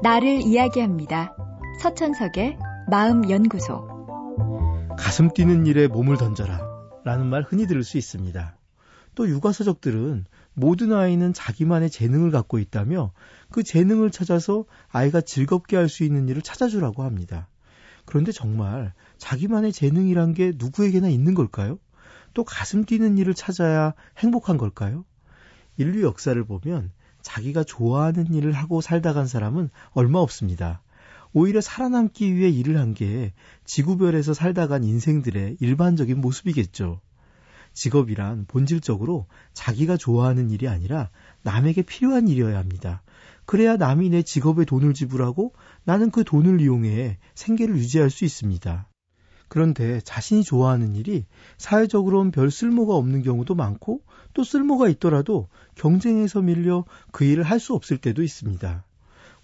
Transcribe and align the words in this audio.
나를 0.00 0.42
이야기합니다. 0.42 1.36
서천석의 1.82 2.56
마음연구소. 2.88 3.88
가슴 4.96 5.32
뛰는 5.32 5.66
일에 5.66 5.88
몸을 5.88 6.16
던져라. 6.16 6.60
라는 7.04 7.26
말 7.26 7.42
흔히 7.42 7.66
들을 7.66 7.82
수 7.82 7.98
있습니다. 7.98 8.56
또 9.16 9.28
육아서적들은 9.28 10.26
모든 10.54 10.92
아이는 10.92 11.32
자기만의 11.32 11.90
재능을 11.90 12.30
갖고 12.30 12.60
있다며 12.60 13.12
그 13.50 13.64
재능을 13.64 14.12
찾아서 14.12 14.66
아이가 14.88 15.20
즐겁게 15.20 15.76
할 15.76 15.88
수 15.88 16.04
있는 16.04 16.28
일을 16.28 16.42
찾아주라고 16.42 17.02
합니다. 17.02 17.48
그런데 18.04 18.30
정말 18.30 18.92
자기만의 19.16 19.72
재능이란 19.72 20.32
게 20.32 20.52
누구에게나 20.54 21.08
있는 21.08 21.34
걸까요? 21.34 21.78
또 22.34 22.44
가슴 22.44 22.84
뛰는 22.84 23.18
일을 23.18 23.34
찾아야 23.34 23.94
행복한 24.18 24.58
걸까요? 24.58 25.04
인류 25.76 26.02
역사를 26.02 26.42
보면 26.44 26.92
자기가 27.28 27.62
좋아하는 27.62 28.32
일을 28.32 28.52
하고 28.52 28.80
살다 28.80 29.12
간 29.12 29.26
사람은 29.26 29.68
얼마 29.90 30.18
없습니다. 30.18 30.80
오히려 31.34 31.60
살아남기 31.60 32.34
위해 32.34 32.48
일을 32.48 32.78
한 32.78 32.94
게 32.94 33.34
지구별에서 33.66 34.32
살다 34.32 34.66
간 34.66 34.82
인생들의 34.82 35.58
일반적인 35.60 36.22
모습이겠죠. 36.22 37.02
직업이란 37.74 38.46
본질적으로 38.48 39.26
자기가 39.52 39.98
좋아하는 39.98 40.50
일이 40.50 40.68
아니라 40.68 41.10
남에게 41.42 41.82
필요한 41.82 42.28
일이어야 42.28 42.56
합니다. 42.56 43.02
그래야 43.44 43.76
남이 43.76 44.08
내 44.08 44.22
직업에 44.22 44.64
돈을 44.64 44.94
지불하고 44.94 45.52
나는 45.84 46.10
그 46.10 46.24
돈을 46.24 46.62
이용해 46.62 47.18
생계를 47.34 47.76
유지할 47.76 48.08
수 48.08 48.24
있습니다. 48.24 48.88
그런데 49.48 50.00
자신이 50.00 50.44
좋아하는 50.44 50.94
일이 50.94 51.24
사회적으로는 51.56 52.30
별 52.30 52.50
쓸모가 52.50 52.94
없는 52.94 53.22
경우도 53.22 53.54
많고 53.54 54.02
또 54.34 54.44
쓸모가 54.44 54.88
있더라도 54.90 55.48
경쟁에서 55.74 56.42
밀려 56.42 56.84
그 57.12 57.24
일을 57.24 57.44
할 57.44 57.58
수 57.58 57.74
없을 57.74 57.98
때도 57.98 58.22
있습니다. 58.22 58.84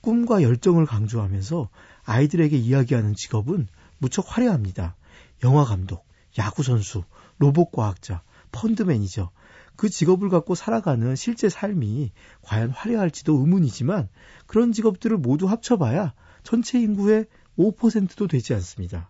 꿈과 0.00 0.42
열정을 0.42 0.84
강조하면서 0.84 1.68
아이들에게 2.04 2.56
이야기하는 2.56 3.14
직업은 3.14 3.68
무척 3.98 4.24
화려합니다. 4.28 4.96
영화 5.44 5.64
감독, 5.64 6.04
야구 6.38 6.62
선수, 6.62 7.04
로봇 7.38 7.70
과학자, 7.72 8.22
펀드 8.50 8.82
매니저. 8.82 9.30
그 9.76 9.88
직업을 9.88 10.28
갖고 10.28 10.54
살아가는 10.54 11.16
실제 11.16 11.48
삶이 11.48 12.12
과연 12.42 12.70
화려할지도 12.70 13.38
의문이지만 13.38 14.08
그런 14.46 14.72
직업들을 14.72 15.16
모두 15.16 15.48
합쳐봐야 15.48 16.14
전체 16.42 16.80
인구의 16.80 17.26
5%도 17.58 18.26
되지 18.26 18.54
않습니다. 18.54 19.08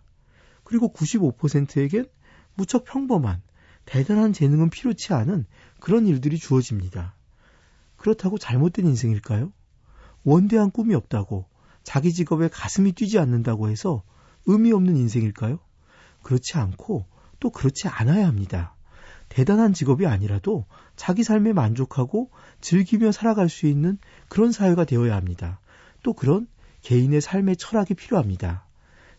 그리고 0.63 0.91
95%에겐 0.93 2.07
무척 2.55 2.85
평범한 2.85 3.41
대단한 3.85 4.33
재능은 4.33 4.69
필요치 4.69 5.13
않은 5.13 5.45
그런 5.79 6.07
일들이 6.07 6.37
주어집니다. 6.37 7.15
그렇다고 7.97 8.37
잘못된 8.37 8.85
인생일까요? 8.85 9.51
원대한 10.23 10.71
꿈이 10.71 10.95
없다고 10.95 11.45
자기 11.83 12.13
직업에 12.13 12.47
가슴이 12.47 12.93
뛰지 12.93 13.19
않는다고 13.19 13.69
해서 13.69 14.03
의미 14.45 14.71
없는 14.71 14.95
인생일까요? 14.95 15.59
그렇지 16.21 16.57
않고 16.57 17.05
또 17.39 17.49
그렇지 17.49 17.87
않아야 17.89 18.27
합니다. 18.27 18.75
대단한 19.29 19.73
직업이 19.73 20.05
아니라도 20.05 20.65
자기 20.95 21.23
삶에 21.23 21.53
만족하고 21.53 22.29
즐기며 22.61 23.11
살아갈 23.11 23.49
수 23.49 23.67
있는 23.67 23.97
그런 24.29 24.51
사회가 24.51 24.85
되어야 24.85 25.15
합니다. 25.15 25.59
또 26.03 26.13
그런 26.13 26.47
개인의 26.81 27.21
삶의 27.21 27.57
철학이 27.57 27.95
필요합니다. 27.95 28.65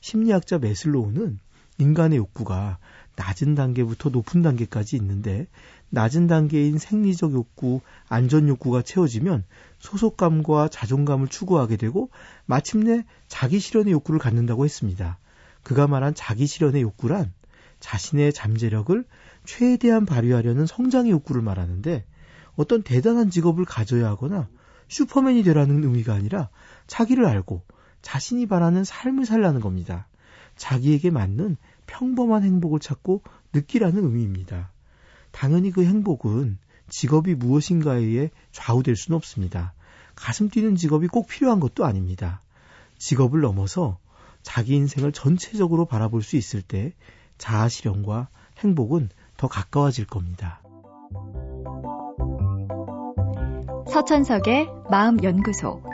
심리학자 0.05 0.59
메슬로우는 0.59 1.39
인간의 1.79 2.19
욕구가 2.19 2.77
낮은 3.17 3.55
단계부터 3.55 4.11
높은 4.11 4.43
단계까지 4.43 4.97
있는데 4.97 5.47
낮은 5.89 6.27
단계인 6.27 6.77
생리적 6.77 7.33
욕구, 7.33 7.81
안전 8.11 8.47
욕구가 8.47 8.83
채워지면 8.83 9.45
소속감과 9.79 10.69
자존감을 10.69 11.29
추구하게 11.29 11.79
되고 11.79 12.11
마침내 12.45 13.07
자기 13.29 13.59
실현의 13.59 13.95
욕구를 13.95 14.21
갖는다고 14.21 14.67
했습니다. 14.67 15.19
그가 15.63 15.87
말한 15.87 16.15
자기 16.15 16.47
실현의 16.47 16.83
욕구란 16.83 17.33
자신의 17.81 18.35
잠재력을 18.35 19.07
최대한 19.47 20.05
발휘하려는 20.05 20.67
성장의 20.67 21.13
욕구를 21.13 21.41
말하는데 21.41 22.05
어떤 22.57 22.83
대단한 22.83 23.31
직업을 23.31 23.65
가져야 23.65 24.09
하거나 24.09 24.49
슈퍼맨이 24.89 25.45
되라는 25.45 25.83
의미가 25.83 26.13
아니라 26.13 26.51
자기를 26.89 27.25
알고 27.25 27.63
자신이 28.05 28.45
바라는 28.47 28.85
삶을 28.85 29.25
살라는 29.25 29.63
겁니다. 29.63 30.07
자기에게 30.57 31.11
맞는 31.11 31.57
평범한 31.87 32.45
행복을 32.45 32.79
찾고 32.79 33.23
느끼라는 33.55 34.05
의미입니다. 34.05 34.71
당연히 35.33 35.71
그 35.71 35.85
행복은 35.85 36.59
직업이 36.91 37.35
무엇인가에 37.35 38.01
의해 38.01 38.31
좌우될 38.53 38.95
수는 38.95 39.17
없습니다. 39.17 39.73
가슴 40.15 40.51
뛰는 40.51 40.77
직업이 40.77 41.09
꼭 41.09 41.27
필요한 41.27 41.61
것도 41.61 41.87
아닙니다. 41.87 42.43
직업을 42.99 43.41
넘어서 43.41 43.99
자기 44.43 44.75
인생을 44.75 45.13
전체적으로 45.13 45.87
바라볼 45.87 46.23
수 46.23 46.37
있을 46.37 46.61
때 46.61 46.93
자아 47.39 47.71
실현과 47.71 48.29
행복은 48.59 49.09
더 49.39 49.49
가까워질 49.49 50.07
겁니다. 50.07 50.61
서천석의 53.91 54.69
마음연구소. 54.91 55.94